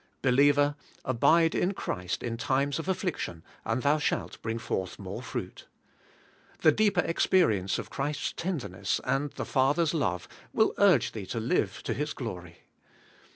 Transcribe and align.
Believer! 0.23 0.73
abide 1.05 1.53
in 1.53 1.75
Christ 1.75 2.23
in 2.23 2.35
times 2.35 2.79
of 2.79 2.89
affliction, 2.89 3.43
and 3.63 3.83
thou 3.83 3.99
shalt 3.99 4.41
bring 4.41 4.57
forth 4.57 4.97
more 4.97 5.21
fruit. 5.21 5.67
The 6.61 6.71
deeper 6.71 7.01
experience 7.01 7.77
of 7.77 7.91
Christ's 7.91 8.33
tenderness 8.35 8.99
and 9.03 9.29
the 9.33 9.45
Father's 9.45 9.93
love 9.93 10.27
will 10.53 10.73
urge 10.79 11.11
thee 11.11 11.27
to 11.27 11.39
live 11.39 11.83
to 11.83 11.93
His 11.93 12.13
glory. 12.13 12.63